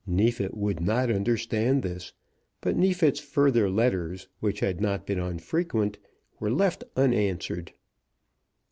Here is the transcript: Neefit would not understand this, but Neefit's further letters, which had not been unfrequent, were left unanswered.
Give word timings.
Neefit 0.07 0.57
would 0.57 0.79
not 0.79 1.11
understand 1.11 1.83
this, 1.83 2.11
but 2.59 2.75
Neefit's 2.75 3.19
further 3.19 3.69
letters, 3.69 4.27
which 4.39 4.59
had 4.61 4.81
not 4.81 5.05
been 5.05 5.19
unfrequent, 5.19 5.99
were 6.39 6.49
left 6.49 6.83
unanswered. 6.95 7.71